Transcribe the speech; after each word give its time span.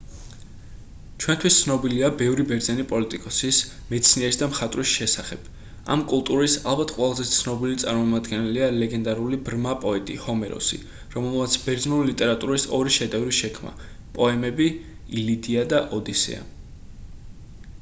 ჩვენთვის 1.23 1.55
ცნობილია 1.63 2.07
ბევრი 2.21 2.45
ბერძენი 2.51 2.85
პოლიტიკოსის 2.91 3.59
მეცნიერის 3.91 4.39
და 4.41 4.47
მხატვარის 4.53 4.93
შესახებ 5.01 5.43
ამ 5.97 6.05
კულტურის 6.13 6.55
ალბათ 6.71 6.93
ყველაზე 6.95 7.27
ცნობილი 7.33 7.77
წარმომადგენელია 7.85 8.71
ლეგენდარული 8.79 9.39
ბრმა 9.51 9.75
პოეტი 9.85 10.17
ჰომეროსი 10.25 10.81
რომელმაც 11.17 11.59
ბერძნული 11.67 12.11
ლიტერატურის 12.13 12.67
ორი 12.79 12.97
შედევრი 12.99 13.37
შექმნა 13.43 13.75
პოემები 14.17 14.71
ილიადა 15.21 15.69
და 15.77 15.85
ოდისეა 16.01 16.43